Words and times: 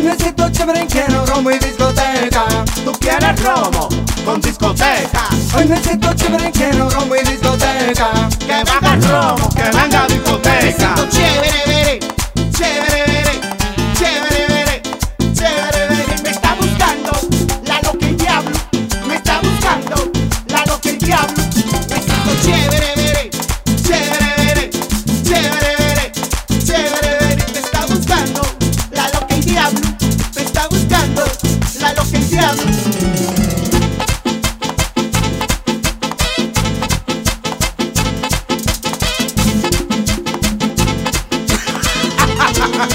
Hoy 0.00 0.16
siento 0.18 0.48
chévere, 0.50 0.86
quiero 0.86 1.26
romo 1.26 1.50
y 1.50 1.58
discoteca. 1.58 2.46
Tú 2.86 2.92
quieres 2.92 3.38
romo 3.42 3.86
con 4.24 4.40
discoteca. 4.40 5.28
Hoy 5.54 5.70
siento 5.82 6.14
chévere, 6.14 6.50
quiero 6.52 6.88
romo 6.88 7.14
y 7.16 7.22
discoteca. 7.22 8.10
Que 8.38 8.64
venga 8.64 8.96
romo, 9.10 9.50
que 9.50 9.62
venga 9.62 10.06
discoteca. 10.06 10.72
siento 10.78 11.06
chévere, 11.10 11.62
vere, 11.66 11.98
chévere, 12.50 13.04
vere, 13.06 13.40
chévere, 13.92 14.46
vere, 14.48 14.82
chévere, 15.34 15.88
vere. 15.88 16.22
Me 16.22 16.30
está 16.30 16.54
buscando 16.54 17.12
la 17.66 17.82
loca 17.82 18.06
el 18.06 18.16
diablo. 18.16 18.56
Me 19.06 19.14
está 19.16 19.40
buscando 19.42 20.10
la 20.48 20.64
loca 20.64 20.88
el 20.88 20.98
diablo. 20.98 21.42
Me 21.90 22.00
siento 22.00 22.30
chévere, 22.42 22.79
Hoy 42.80 42.86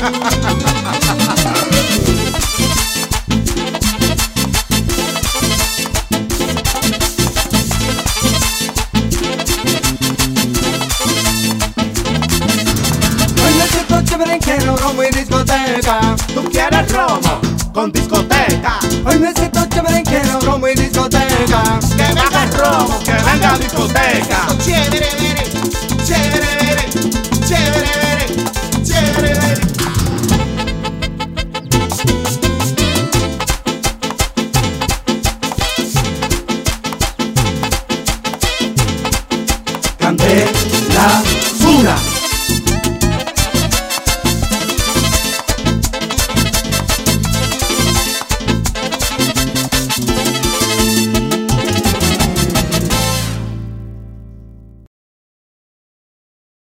me 13.54 13.68
siento 13.68 14.02
chévere 14.06 14.34
en 14.34 14.76
como 14.76 15.04
en 15.04 15.12
discoteca. 15.12 16.16
Tú 16.34 16.44
quieres 16.46 16.92
romo 16.92 17.40
con 17.72 17.92
discoteca. 17.92 18.80
Hoy 19.06 19.20
me 19.20 19.34
siento 19.34 19.66
chévere 19.68 19.98
en 20.00 20.40
como 20.40 20.68
en 20.68 20.76
discoteca. 20.78 21.80
Que 21.96 22.12
me 22.12 22.22
haga 22.22 22.46
romo, 22.58 23.00
que 23.04 23.12
venga 23.12 23.58
discoteca. 23.60 24.45
Campé. 40.18 40.75